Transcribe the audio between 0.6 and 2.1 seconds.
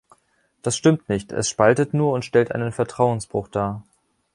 Das stimmt nicht, es spaltet